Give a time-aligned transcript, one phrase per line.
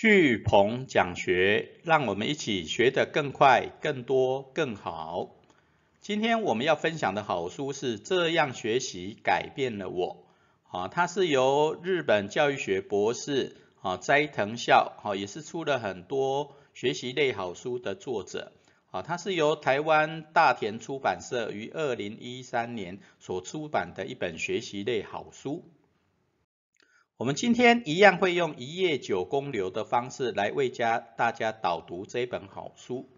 [0.00, 5.34] 巨鹏讲学，让我们一起学得更快、更多、更好。
[6.00, 10.24] 今天我们要分享的好书是《这样学习改变了我》，
[10.78, 18.52] 啊，它是由日本教育学博士啊斋藤孝，啊，也是出了很多学习类好书的作者，
[18.92, 25.68] 啊，它是由台湾大田出版社于二零一三年所出版的一本学习类好书。
[27.18, 33.08] 我们今天一样会用一页九公流的方式来为家大家导读这本好书。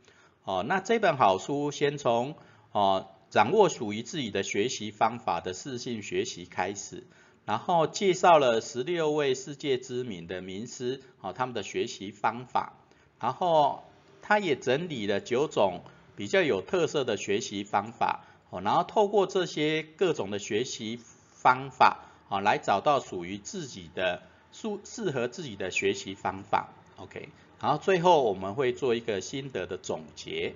[0.45, 2.35] 哦，那这本好书先从
[2.73, 7.05] 哦掌握属于自己的学习方法的视性学习开始，
[7.45, 12.73] 然后介绍了十六位世界知名的名师哦他们的学习方法，
[13.21, 13.83] 然后
[14.23, 15.83] 他也整理了九种
[16.17, 20.99] 比较有特色的学习方法哦，然后透过这些各种的学习
[21.35, 22.07] 方法。
[22.31, 27.29] 啊，来找到属于自己的适适合自己的学习方法，OK。
[27.61, 30.55] 然后最后我们会做一个心得的总结。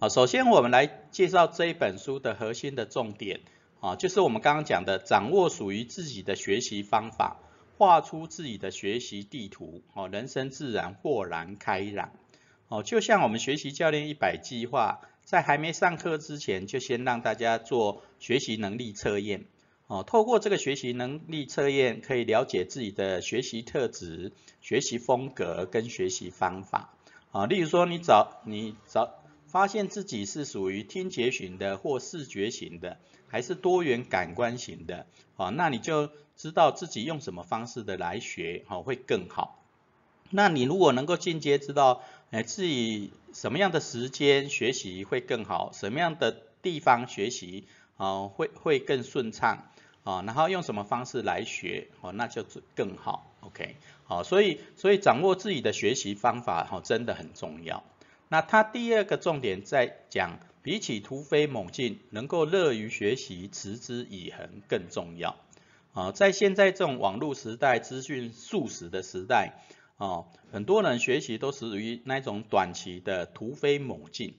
[0.00, 3.40] 好，首先我们来介绍这一本书的核心的重点，
[3.80, 7.36] 啊，就是我们刚刚讲的，掌握属于自己的学习方法，
[7.78, 12.10] 画出自己的学习地图，哦，人生自然豁然开朗。
[12.66, 19.44] 哦，就像我们学习教练一百计划，在还没上课之前，就先让大家做学习能力测验。
[19.86, 26.94] 哦，透过这个学习能力测验，可以了解自己的学习特质、学习风格跟学习方法。
[27.30, 29.14] 啊，例如说你找你找
[29.46, 39.58] 发现自己是属于听觉型的或视觉型的，还是多元感官型的，啊，那你就知道自己用什么方式的来学，哦，会更好。
[40.30, 47.64] 那你如果能够进阶知道，哎，自己什么样的时间学习会更好，什么样的地方学习，
[47.96, 49.68] 啊，会会更顺畅。
[50.04, 57.84] 啊，然后用什么方式来学，哦，那就更好，OK，好，所以所以掌握自己的学习方法，哈，真的很重要。
[58.28, 65.36] 那他第二个重点在讲，比起突飞猛进，能够乐于学习，持之以恒更重要。
[65.92, 69.52] 啊，在现在这种网络时代、资讯速食的时代，
[69.98, 74.34] 啊，很多人学习都属于那种短期的突飞猛进，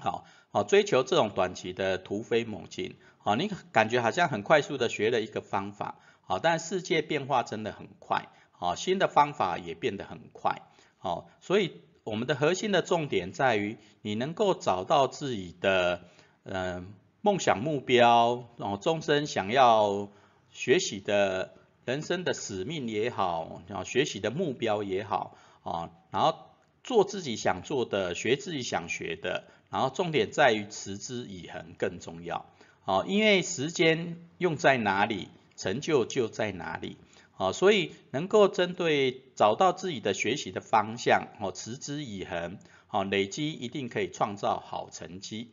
[0.00, 0.26] 好。
[0.54, 10.62] 好，追求这种短期的突飞猛进，好，你感觉好像很快速的学了一个方法，好，但世界变化真的很快，好，新的方法也变得很快，
[10.98, 16.04] 好，所以我们的核心的重点在于，你能够找到自己的，
[16.44, 20.08] 嗯，梦想目标，然后终身想要
[20.52, 21.52] 学习的
[21.84, 26.36] 人生的使命也好，然后学习的目标也好，啊，然后
[26.84, 29.44] 做自己想做的，学自己想学的。
[29.70, 32.46] 然后重点在于持之以恒更重要，
[32.84, 36.96] 哦，因为时间用在哪里，成就就在哪里，
[37.36, 42.58] 哦，所以能够针对找到自己的学习的方向，哦，持之以恒，
[42.88, 45.50] 哦，累积一定可以创造好成绩。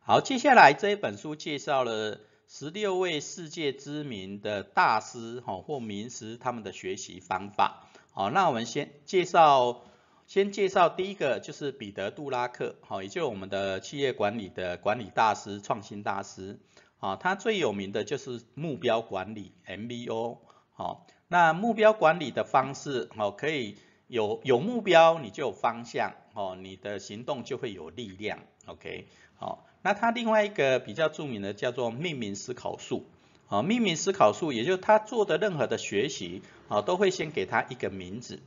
[0.00, 7.87] 好，接下来这一本书介绍了十六位世界知名的大师，哈或名师他们的学习方法，
[8.18, 9.82] 好，那我们先介绍。
[10.26, 16.58] 先介绍第一个就是彼得·杜拉克，好，也就是我们的企业管理的管理大师、创新大师，
[16.98, 20.38] 好，他最有名的就是目标管理 （MBO），
[20.72, 23.76] 好，那目标管理的方式，好，可以
[24.08, 33.06] 有有目标，你就有方向，哦，你的行动就会有力量，OK，好，那他另外一个比较著名的叫做命名思考术，
[33.48, 38.40] 啊，命名思考术，也就是他做的任何的学习，啊，都会先给他一个名字。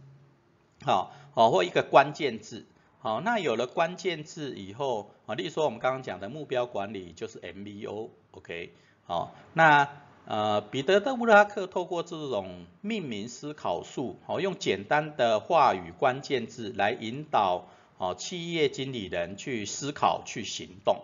[0.83, 2.65] 好，好或一个关键字，
[2.99, 8.73] 好，那有了关键字以后，啊，例如说我们刚刚讲的目标管理就是 MBO，OK，
[9.05, 9.89] 好，那
[10.25, 17.67] 呃彼得·德布拉克透过这种命名思考术，好，用简单的话语关键字来引导，
[17.97, 21.01] 哦，企业经理人去思考去行动，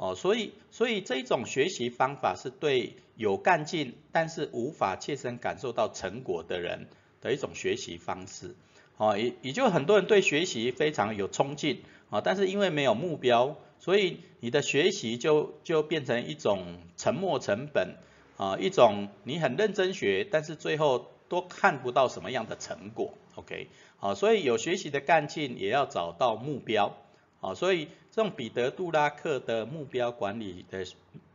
[0.00, 6.88] 哦，所以所以这种学习方法是对有干劲但是无法切身感受到成果的人
[7.20, 8.54] 的一种学习方式。
[8.96, 17.96] 哦，也也就很多人对学习非常有冲劲啊，但是因为没有目标，所以你的学习就就变成一种沉没成本
[18.38, 23.12] 啊，一种你很认真学，但是最后都看不到什么样的成果。
[23.34, 26.96] OK，好，所以有学习的干劲也要找到目标
[27.42, 30.84] 啊，所以这种彼得·杜拉克的目标管理的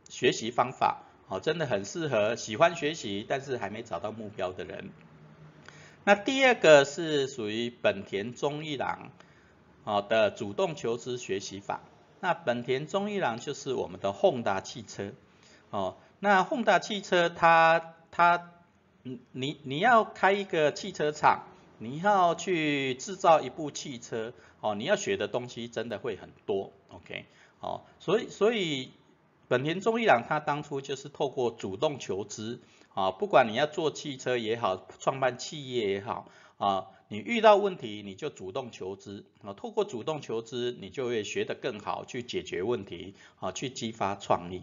[0.08, 4.90] 学习方法，哦，真的很适合喜欢学习但是还没找到目标的人。
[6.04, 9.10] 那第二个是属于本田中一郎
[9.84, 11.80] 哦的主动求知学习法。
[12.20, 15.12] 那本田中一郎就是我们的本田汽车
[15.70, 15.96] 哦。
[16.20, 18.50] 那本田汽车它它
[19.02, 21.44] 你你你要开一个汽车厂，
[21.78, 27.26] 你要去制造一部汽车，哦，你要学的东西真的会很多，OK，
[27.60, 28.90] 哦，所以所以
[29.48, 32.60] 本田中一郎他当初就是透过主动求知，
[32.94, 44.62] 啊，不管你要做汽车也好，创办企业也好，啊，你遇到问题你就主动求知，啊，透过主动求知，你就会学得更好，去解决问题，啊，去激发创意。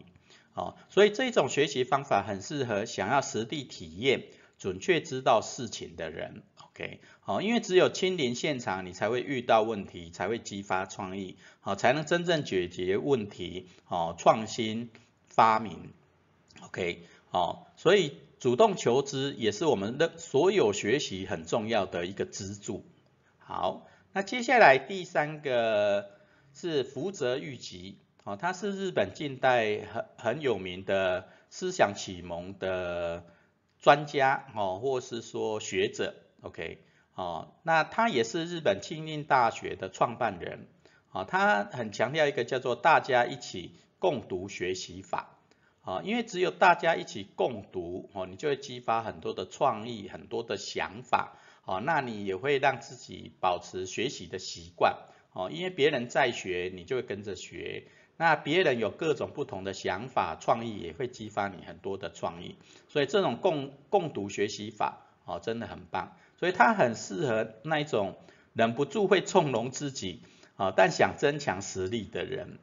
[0.55, 4.25] 哦，所以这种学习方法很适合想要实地体验、
[4.59, 6.43] 准确知道事情的人。
[6.75, 14.89] OK，好，因为只有亲临现场，你才会遇到问题，才会激发创意，好，才能真正解决问题，哦，创新
[15.27, 15.93] 发明。
[16.63, 22.83] OK，好，所以主动求知也是我们的所有学习很重要的一个支柱。
[23.37, 26.09] 好，那接下来第三个
[26.55, 27.99] 是福泽谕吉。
[28.23, 33.25] 哦，他是日本近代很很有名的思想启蒙的
[33.79, 36.77] 专家，哦，或是说学者，OK，
[37.15, 40.67] 哦，那他也是日本庆应大学的创办人，
[41.11, 45.37] 啊，他很强调一个叫做大家一起共读学习法，
[45.81, 54.97] 啊，因为只有大家一起共读，哦，你就会激发很多的创意，很多的想法，哦，那你也会让自己保持学习的习惯，
[55.33, 57.87] 哦，因为别人在学，你就会跟着学。
[58.15, 62.57] 那别人有各种不同的想法、创意，也会激发你很多的创意。
[62.87, 66.15] 所以这种共共读学习法，哦，真的很棒。
[66.43, 68.17] 所以它很适合那一种
[68.51, 70.23] 忍不住会纵容自己，
[70.57, 72.59] 啊，但想增强实力的人。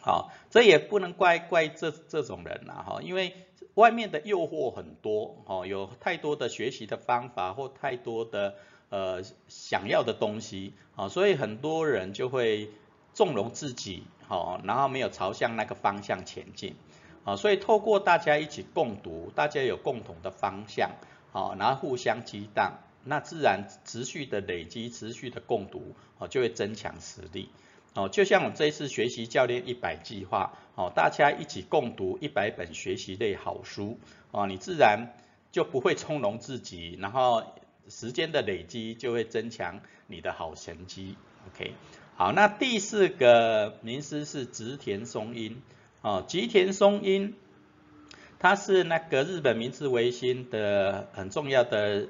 [0.00, 8.56] 好，这也不能怪怪这这种人呐，哈，因为外面的诱惑很多，哦，有太多的学习的方法或太多的
[8.88, 12.70] 呃想要的东西，啊，所以很多人就会
[13.14, 14.02] 纵容自己。
[14.26, 16.74] 好，然后没有朝向那个方向前进，
[17.22, 20.90] 啊，所以透过大家一起共读，大家有共同的方向，
[21.30, 27.48] 好，然后互相激荡，那自然持续的累积，持续的共读，哦，就会增强实力，
[27.94, 33.98] 哦，就像我们这一次学习教练一百计划，哦，大家一起共读一百本学习类好书，
[34.32, 35.14] 哦，你自然
[35.52, 37.44] 就不会充容自己，然后
[37.88, 41.16] 时间的累积就会增强你的好成绩
[41.48, 41.72] ，OK。
[42.16, 45.62] 好，那第四个名师是植田松阴，
[46.00, 47.34] 哦，吉田松阴，
[48.38, 52.08] 他是那个日本明治维新的很重要的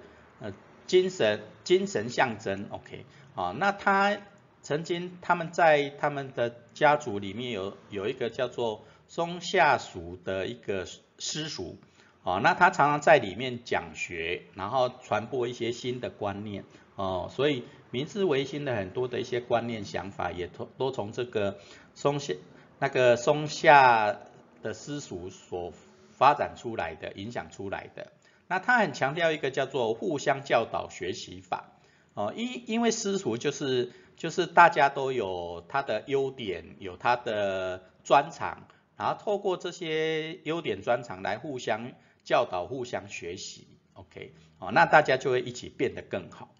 [0.86, 3.04] 精神精神象征，OK，
[3.34, 4.18] 啊，那他
[4.62, 10.86] 曾经他们在他们的家族里面有有一个叫做松下属的一个
[11.18, 11.78] 师属，
[12.24, 16.64] 啊，那他常常在里面讲学，然后传播一些新的观念，
[16.96, 17.64] 哦，所以。
[17.92, 21.58] 明治维新的很多的一些观念想法，也都都从这个
[21.94, 22.34] 松下
[22.80, 24.18] 那个松下
[24.60, 25.72] 的私塾所
[26.10, 28.12] 发展出来的，影响出来的。
[28.48, 31.72] 那他很强调一个叫做互相教导学习法，
[32.14, 41.92] 哦，因因为私塾就是就是大家都有他的优点，有他的专长，然后透过这些优点专长来互相
[42.24, 46.54] 教导、互相学习，OK，哦，那大家就会一起变得更好。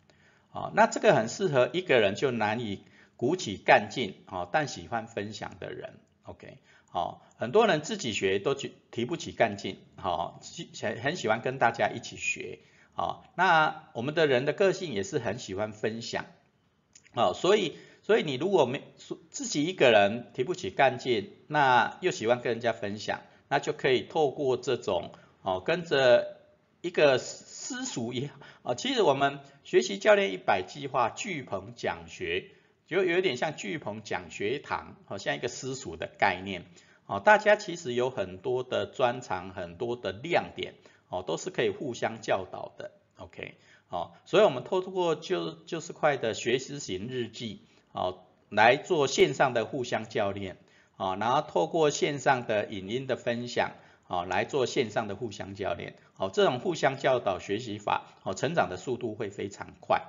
[0.51, 2.83] 啊，那这个很适合一个人就难以
[3.17, 6.57] 鼓起干劲啊，但喜欢分享的人，OK，
[6.97, 10.41] 哦，很多人自己学都提提不起干劲，好，
[10.81, 12.61] 很很喜欢跟大家一起学，
[12.95, 16.25] 好，那我们的人的个性也是很喜欢分享，
[17.13, 18.81] 哦，所以所以你如果没
[19.29, 25.13] 自己一个人提不起干劲，那又喜欢跟人家分享，那就可以透过这种
[25.43, 26.39] 哦，跟着
[26.81, 27.21] 一个。
[27.69, 28.31] 私塾也
[28.63, 32.53] 啊，其实我们学习教练一百计划聚鹏讲学，
[32.87, 36.65] 就有点像聚鹏讲学堂，好像一个私塾的概念
[37.07, 37.21] 哦。
[37.21, 40.75] 大家其实有很多的专长，很多的亮点
[41.09, 42.91] 哦，都是可以互相教导的。
[43.17, 43.57] OK，
[43.89, 48.19] 哦，所以我们透过就就是快的学习型日记哦，
[48.51, 50.57] 来做线上的互相教练
[50.97, 53.73] 啊，然后透过线上的影音的分享。
[54.09, 60.01] 好，来做线上的互相教练，好，这种互相教导学习法，好，成长的速度会非常快。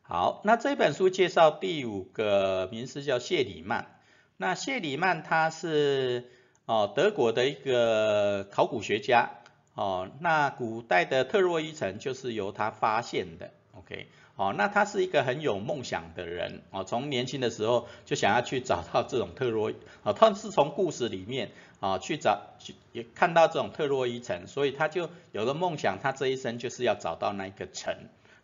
[0.00, 4.00] 好，那这本书介绍第五个名师叫谢里曼，
[4.36, 6.30] 那谢里曼他是
[6.66, 9.30] 哦德国的一个考古学家，
[9.74, 14.08] 哦，那古代的特洛伊城就是由他发现的，OK。
[14.34, 27.94] 哦，那他是一个很有梦想的人哦，从年轻的时候就想要去找到这种特洛伊，哦，他是从故事里面啊去找，去也看到这种特洛伊城，所以他就有了梦想，他这一生就是要找到那个城，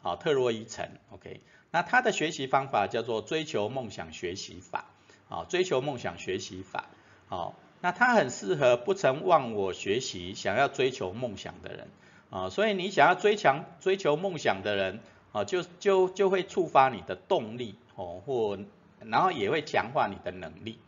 [0.03, 1.41] 啊，特洛伊城，OK，
[1.71, 4.85] 那他的学习方法叫做追求梦想学习法，
[5.29, 6.85] 啊，追求梦想学习法，
[7.29, 11.89] 好，那它很适合不曾忘我学习，想要追求梦想的人。
[12.31, 15.01] 啊，所以你想要追强追求梦想的人
[15.33, 18.59] 啊，就就就会触发你的动力哦，或
[19.01, 20.79] 然后也会强化你的能力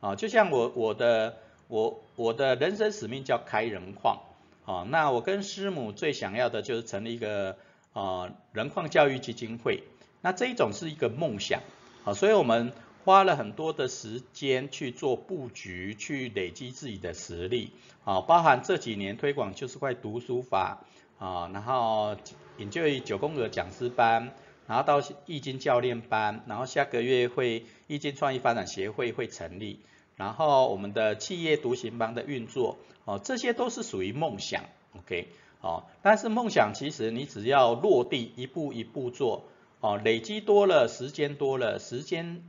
[0.00, 1.36] 啊，就像我我的
[1.68, 4.18] 我我的人生使命叫开人矿
[4.66, 7.56] 啊，那我跟师母最想要的就是成立一个
[7.92, 9.84] 啊人矿教育基金会，
[10.22, 11.60] 那这一种是一个梦想
[12.04, 12.72] 啊，所以我们。
[13.04, 17.70] 花了很多的时间去做布局，去累积自己的实力，
[18.04, 20.84] 啊，包含这几年推广就是块读书法，
[21.18, 22.16] 啊，然后
[22.58, 24.34] 引就九宫格讲师班，
[24.66, 29.80] 然后到易经教练班，然后下个月会易经创意发展协会会成立，
[30.16, 32.76] 然后我们的企业独行班的运作，
[33.06, 34.64] 哦，这些都是属于梦想
[34.98, 35.28] ，OK，
[35.62, 39.44] 哦，但是梦想其实你只要落地一步一步做，
[39.80, 42.42] 哦，累积多了，时间多了，时间。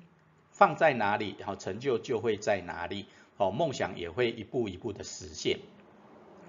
[0.62, 5.58] 放在哪里，然后成就就会在哪里，哦，梦想也会一步一步的实现。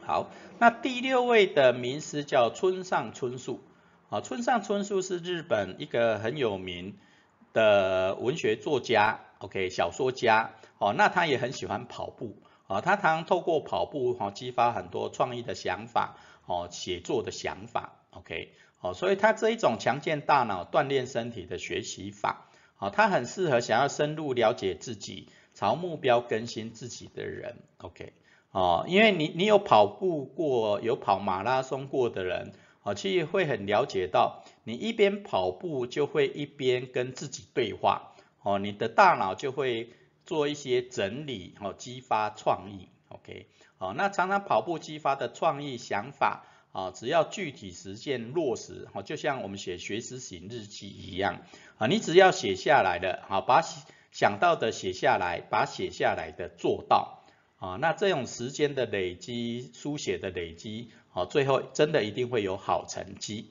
[0.02, 0.28] 好，
[0.58, 3.62] 那第六位的名师叫村上春树，
[4.10, 6.98] 啊，村上春树是日本一个很有名
[7.54, 18.52] 的文学作家，OK，小说家，哦，那他也很喜欢跑步，啊，他常常透过跑步，哈，激发很多创意的想法，哦，写作的想法，OK，
[18.82, 22.50] 哦，所以他这一种强健大脑、锻炼身体的学习法。
[22.82, 28.12] 啊，它很适合想要深入了解自己、朝目标更新自己的人，OK，
[28.50, 32.50] 哦，因为你你有跑步过、有跑马拉松过的人，
[32.82, 39.92] 哦，其实会很了解到，你一边跑步就会一边跟自己对话，哦，你的大脑就会
[40.24, 43.46] 做一些整理，哦，激发创意，OK，
[43.78, 46.46] 哦，那常常跑步激发的创意想法。
[46.72, 51.42] 啊，只要具体实践落实，哈，就像我们写学思型日记一样，
[51.76, 53.62] 啊，你只要写下来的，啊，把
[54.10, 57.24] 想到的写下来，把写下来的做到，
[57.58, 63.50] 啊，那这种时间的累积，书写的累积，啊，最后真的一定会有好成绩。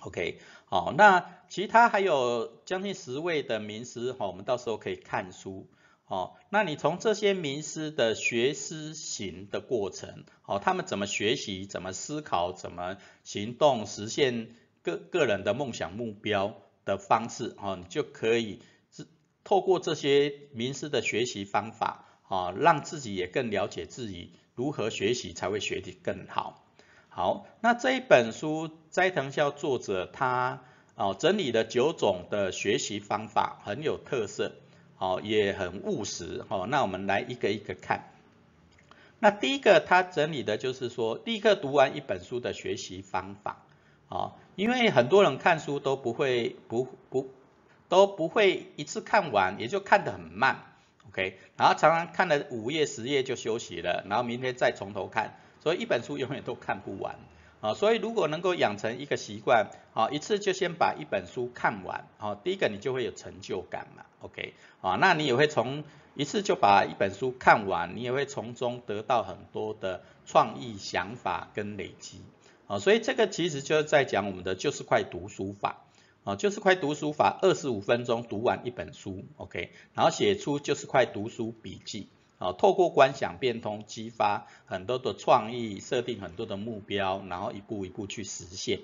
[0.00, 5.68] OK，好，那其他还有将近十位的名师，哈，我们到时候可以看书。
[6.06, 14.48] 哦，那你从这些名师的学思行的过程，哦，他们怎么学习，怎么思考，怎么行动，实现
[14.82, 16.54] 个个人的梦想目标
[16.84, 19.06] 的方式，哦，你就可以是
[19.42, 26.66] 透过这些名师的学习方法，啊，让自己也更了解自己如何学习才会学得更好。
[27.08, 34.56] 好，那这一本书斋藤孝作者他哦整理了九种的学习方法，很有特色。
[35.02, 36.64] 哦，也很务实哦。
[36.68, 38.08] 那我们来一个一个看。
[39.18, 43.64] 那第一个，他整理的就是说，立刻读完一本书的学习方法。
[44.06, 47.28] 哦，因为很多人看书都不会不不
[47.88, 50.62] 都不会一次看完，也就看得很慢。
[51.08, 57.16] OK，然后常常看了五页十页就休息了，然后明天再从头看，所以一本书永远都看不完。
[57.62, 65.84] 啊，所以如果能够养成一个习惯，啊，一次就先把一本书看完，啊，第一个你就会有成就感嘛，OK，啊，那你也会从
[66.16, 72.20] 一次就把一本书看完，你也会从中得到很多的创意想法跟累积，
[72.66, 75.84] 啊，所以这个其实就是在讲我们的就是快读书法，
[76.24, 82.08] 啊，就是快读书法，二十五分钟读完一本书，OK，然后写出就是快读书笔记。
[82.42, 88.80] 啊，透过观想变通，激发很多的创意，设定很多的目标，然后一步一步去实现。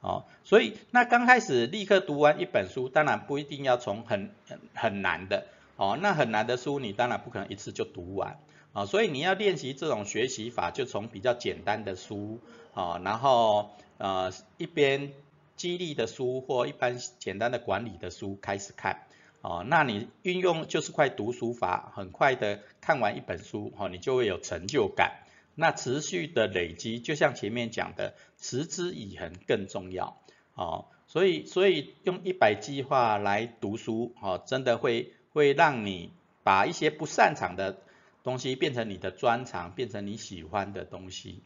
[0.00, 5.46] 哦，所以那刚开始立刻读完一本书，当然不一定要从很很很难的，
[5.76, 8.38] 哦，那很难的书你当然不可能一次就读完。
[8.72, 12.40] 啊，所以你要练习这种学习法，就从比较简单的书，
[12.74, 15.12] 啊，然后呃一边
[15.56, 19.05] 激励的书或一般简单的管理的书开始看。
[19.46, 25.22] 哦，那你运用就是快读书法，很快的看完一本书，哦，你就会有成就感。
[25.54, 30.20] 那持续的累积，就像前面讲的，持之以恒更重要。
[30.54, 36.10] 哦，所以所以用一百计划来读书，哦，真的会会让你
[36.42, 37.78] 把一些不擅长的
[38.24, 41.40] 东西变成你的专长，变成你喜欢的东西。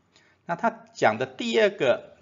[0.47, 2.16] 那他讲的第二个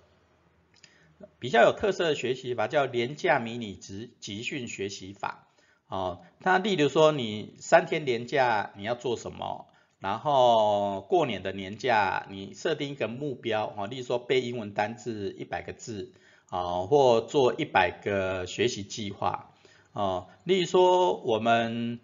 [1.38, 5.44] 比较有特色的学习法，叫廉价迷你集集训学习法。
[5.88, 9.66] 哦，他例如说你三天年假你要做什么，
[9.98, 16.12] 然后过年的年假你设定一个目标，哦，例如说背英文单字一百个字，
[16.50, 19.50] 啊，或做一百个学习计划，
[19.92, 22.00] 哦，例如说我们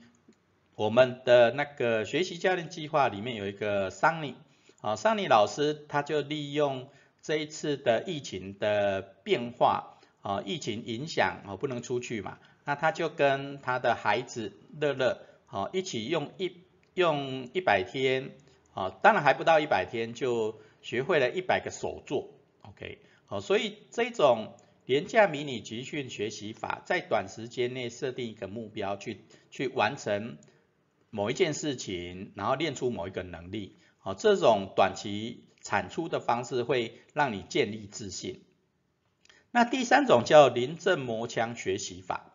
[0.76, 4.34] 我们的那个学习教练计划里面有一个桑尼，
[4.80, 6.88] 啊，桑尼老师他就利用
[7.20, 12.38] 这一次的疫情的变化，啊，疫情影响，哦，不能出去嘛。
[12.64, 16.60] 那他就跟他的孩子乐乐，好一起用一
[16.94, 18.30] 用一百天，
[18.72, 22.30] 啊，当然还不到一百天就学会了一百个手作
[22.62, 24.54] ，OK，好，所以这种
[24.86, 30.38] 廉价迷你集训学习法，在短时间内设定一个目标，去去完成
[31.10, 38.42] 某一件事情，然后练出某一个能力，好，这种短期产出的方式会让你建立自信。
[39.50, 42.30] 那第三种叫临阵磨枪学习法。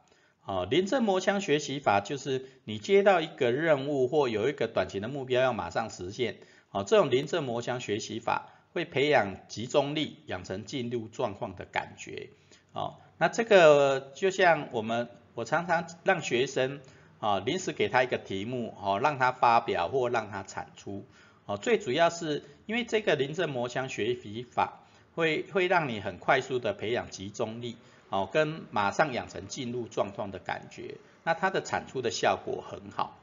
[0.50, 6.38] 哦，临阵磨枪学习法就是你接到一个任务或有一个短期的目标要马上实现，
[6.72, 12.29] 哦，这种临阵磨枪学习法会培养集中力，养成进入状况的感觉。
[12.74, 16.82] 哦，那这个就像我们，我常常让学生，
[17.20, 21.06] 啊，临时给他一个题目，哦，让他发表或让他产出，
[21.46, 24.79] 哦，最主要是因为这个临阵磨枪学习法
[25.13, 27.77] 会会让你很快速的培养集中力。
[28.10, 33.18] 哦，跟马上养成进入状况的感觉，那它的产出的效果很好。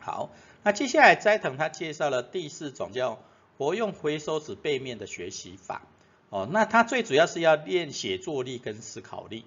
[0.00, 0.30] 好，
[0.62, 3.18] 那接下来斋藤他介绍了第四种叫
[3.56, 5.82] 活用回收纸背面的学习法。
[6.30, 9.44] 哦，那它最主要是要练写作力跟思考力。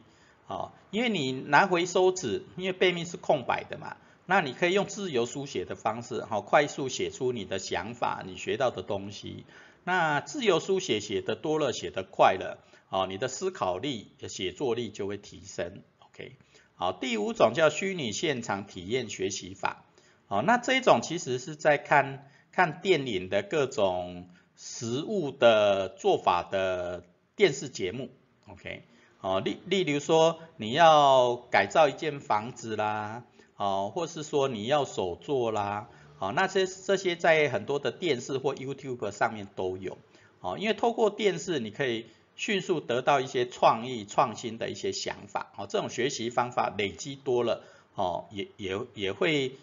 [0.47, 3.97] 哦，因为你拿回收纸，因为背面是空白的嘛，
[4.27, 9.43] 那你可以用自由书写的方式，好，快速写出你的想法，你学到的东西。
[9.83, 12.59] 那自由书写写的多了，写得快了。
[12.95, 15.81] 哦，你的思考力、写作力就会提升。
[15.99, 16.37] OK，
[16.75, 19.83] 好，第五种叫虚拟现场体验学习法。
[20.27, 27.03] 好，那这一种其实是在看看电影的各种实物的做法的
[27.35, 28.11] 电视节目。
[28.47, 28.83] OK，
[29.19, 33.25] 哦，例例如说你要改造一间房子啦，
[33.57, 39.97] 哦，或是说你要手做啦，哦，那些这些在很多的电视或 YouTube 上面都有。
[40.39, 42.05] 哦，因为透过电视你可以。
[42.35, 47.63] 迅速得到一些创意、创新的一些想法，哦，这种学习方法累积多了，
[47.95, 49.57] 哦，也也也会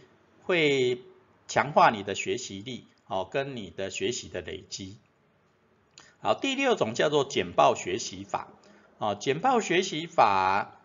[0.45, 1.03] 会
[1.49, 4.97] 强化你的学习力，哦，跟你的学习的累积。
[6.21, 8.49] 好，第六种叫做简报学习法，
[8.97, 10.81] 哦，简报学习法，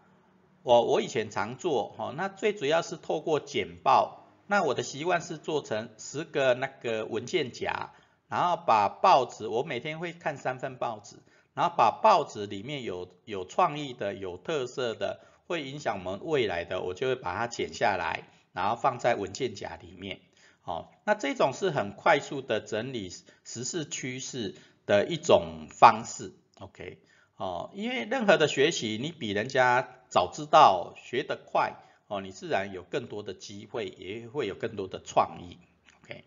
[0.64, 7.92] 我我以前常做，哦，那最主要是透过简报，那我的习惯是做成十个那个文件夹，
[8.28, 11.16] 然后把报纸，我每天会看三份报纸。
[11.58, 20.20] 然后把报纸里面有有创意的、有特色的、会影响我们未来的，我就会把它剪下来，然后放在文件夹里面。
[20.62, 23.10] 好，那这种是很快速的整理
[23.44, 24.54] 时事趋势
[24.86, 26.32] 的一种方式。
[26.60, 27.00] OK，
[27.38, 31.74] 哦，因为任何的学习，你比人家早知道，学得快，
[32.06, 35.58] 哦，你自然有更多的机会，也会有更多的创意。
[36.04, 36.24] OK，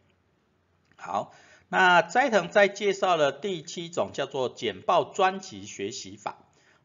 [0.96, 1.32] 好。
[1.72, 6.36] 那斋藤在介绍了第七种叫做简报专辑学习法，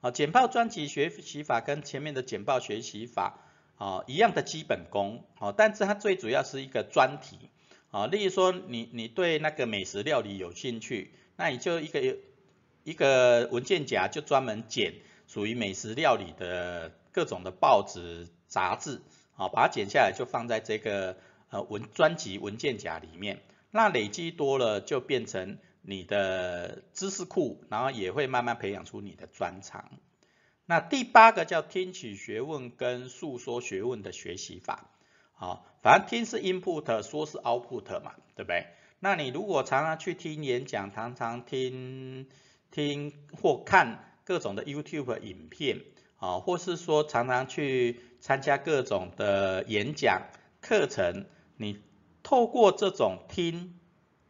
[0.02, 3.40] 啊，简报专辑学习法跟前面的简报学习法
[3.78, 7.50] 啊一样的基本功，啊，但是它最主要是一个专题，
[7.90, 12.18] 啊，例如说你你对那个美食料理有兴趣，那你就一个
[12.84, 14.94] 一个文件夹就专门剪
[15.26, 19.02] 属于美食料理的各种的报纸杂志，
[19.36, 21.18] 啊，把它剪下来就放在这个
[21.50, 23.42] 呃文专辑文件夹里面。
[23.76, 29.92] 那累积多了就变成你的知识库，然后也会慢慢培养出你的专长。
[30.66, 34.92] 那第八个叫听取学问跟诉说学问的学习法，
[35.34, 38.68] 好，反正听是 input，说是 output 嘛，对不对？
[39.02, 42.30] 那你如果常常去听演讲，常常听
[42.72, 43.12] 听
[43.42, 45.82] 或看各种的 YouTube 影片，
[46.16, 50.22] 啊，或是说常常去参加各种的演讲
[50.62, 51.26] 课程，
[51.58, 51.78] 你。
[52.26, 53.76] 透过这种听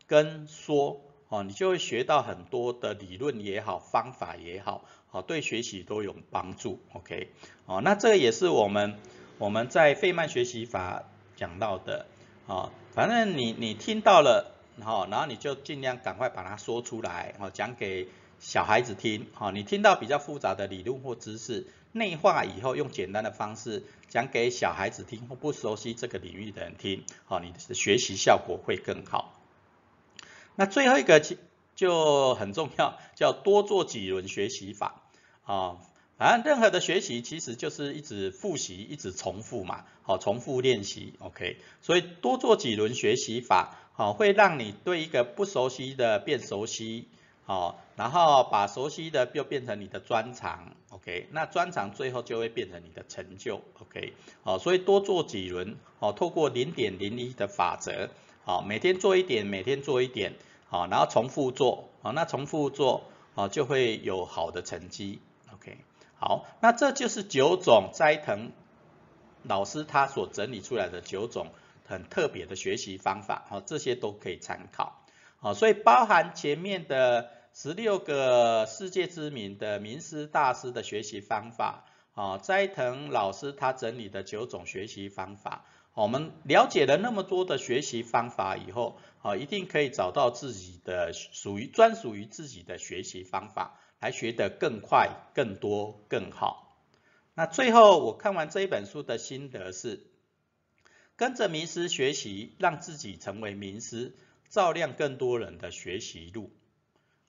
[0.05, 6.81] 跟说，哦，你就会学到很多的理论也好，方法也好，哦，对学习都有帮助。
[6.91, 7.29] OK，
[7.65, 8.99] 哦，那这个也是我们
[9.37, 11.05] 我们在费曼学习法
[11.37, 12.05] 讲到的，
[12.47, 14.51] 哦，反正你你听到了，
[14.85, 21.67] 哦，然后你就尽量赶快把它说出来，哦，讲给小孩子听，哦，你听到比较复杂的理论或知识。
[21.91, 29.41] 内化以后，用简单的方式讲给小孩子听或不熟悉这个领域的人听，好，你的学习效果会更好。
[30.57, 31.21] 那最后一个
[31.73, 35.03] 就很重要，叫多做几轮学习法
[35.45, 35.77] 啊。
[36.17, 41.57] 反正任何的学习其实就是一直复习，一直重复嘛，好，重复练习，OK。
[41.81, 47.07] 所以多做几轮学习法，好，会让你对一个不熟悉的变熟悉。
[47.47, 58.09] 好，然后把熟悉的又变成你的专长，OK，那专长最后就会变成你的成就，OK，好，所以多做几轮，好，透过零点零一的法则，
[58.43, 60.33] 好，每天做一点，每天做一点，
[60.69, 63.03] 好，然后重复做，好，那重复做，
[63.35, 65.19] 好，就会有好的成绩
[65.53, 65.77] ，OK，
[66.17, 68.51] 好，那这就是九种斋藤
[69.43, 71.49] 老师他所整理出来的九种
[71.85, 74.99] 很特别的学习方法，好，这些都可以参考。
[75.37, 96.77] 好，所以包含前面的十六个世界知名的名师大师的学习方法，啊，斋藤老师他整理的九种学习方法，我们了解了那么多的学习方法以后，啊，一定可以找到自己的属于专属于自己的学习方法，来学得更快、更多、更好。
[97.35, 100.05] 那最后我看完这一本书的心得是，
[101.15, 104.13] 跟着名师学习，让自己成为名师，
[104.49, 106.51] 照亮更多人的学习路。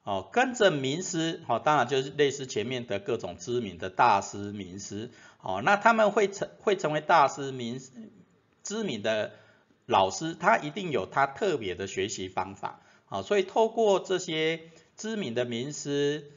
[0.07, 5.11] 哦，跟着名师，哦，当然就是类似前面的各种知名的大师名师，
[5.43, 7.81] 哦，那他们会成会成为大师名
[8.63, 9.33] 知名的
[9.85, 16.31] 老师，他一定有他特别的学习方法，啊，所以透过这些知名的名师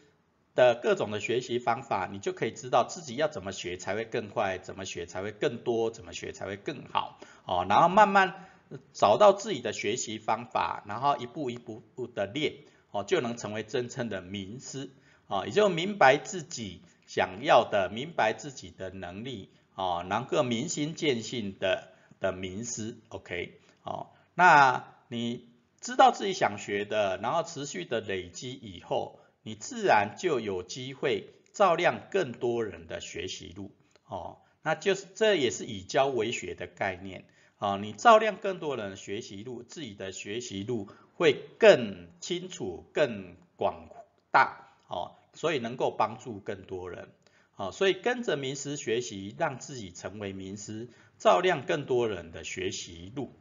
[0.55, 8.49] 的各种的学习方法，你就可以知道自己要怎么学才会更快，怎么学才会更多，怎么学才会更好，哦，然后慢慢
[8.93, 12.55] 找到自己的学习方法，然后一步一步步的练。
[12.91, 14.89] 哦，就能成为真正的名师，
[15.27, 25.47] 啊，也就明白自己想要的，明白自己的能力，啊，能够明心见性的的名师，OK，哦，那你
[25.81, 33.71] 知道自己想学的，然后持续的累积以后，你自然就有机会照亮更多人的学习路，
[34.05, 37.25] 哦，那就是这也是以教为学的概念。
[37.57, 43.89] 啊，你照亮更多人学习路，自己的学习路会更清楚、更广
[44.31, 47.09] 大，哦，所以能够帮助更多人，
[47.57, 53.33] 啊，所以跟着名师学习，让自己成为名师，照亮更多人的学习路。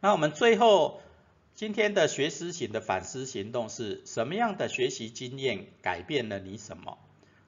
[0.00, 1.00] 那我们最后
[1.54, 6.98] 今天的学思行的反思行动是什么样的学习经验改变了你什么？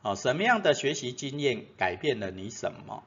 [0.04, 3.02] 啊，什么样的学习经验改变了你什么？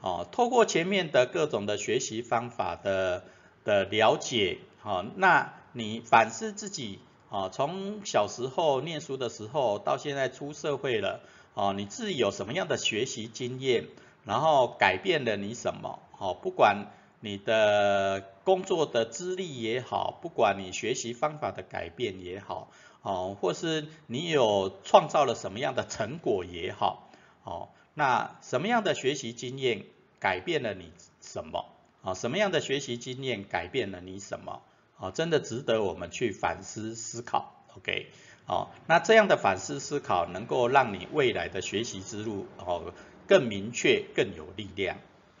[0.00, 3.22] 哦，透过前面的各种的学习方法的
[3.64, 11.20] 的了解，好，那你反思自己，哦，从小时候念书的时候到现在出社会了，
[11.54, 13.84] 哦，你自己有什么样的学习经验，
[14.24, 16.00] 然后改变了你什么？
[16.18, 16.86] 哦，不管
[17.20, 27.10] 你的工作的资历也好，不管你学习方法的改变也好，哦，或是你有创造了什么样的成果也好，
[27.44, 27.68] 哦。
[27.94, 29.84] 那什么样的学习经验
[30.20, 31.66] 改变了你什么？
[32.02, 34.62] 啊，什么样的学习经验改变了你什么？
[34.98, 37.52] 啊，真的值得我们去反思思考。
[37.76, 38.06] OK，
[38.46, 42.94] 好，那这样的反思思考能够让你未来的学习之路哦
[43.26, 44.98] 更明确、更有力量。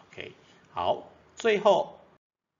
[0.08, 0.32] OK，
[0.72, 1.98] 好，最后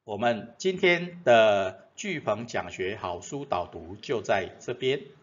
[0.05, 5.20] 我们今天的巨鹏讲学好书导读就在这边。